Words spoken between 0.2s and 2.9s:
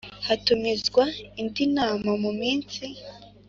hatumizwa indi nama mu minsi